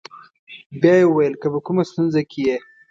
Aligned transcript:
بیا 0.81 0.93
یې 0.99 1.05
وویل: 1.07 1.33
که 1.41 1.47
په 1.53 1.59
کومه 1.65 1.83
ستونزه 1.89 2.21
کې 2.31 2.41
یې. 2.47 2.57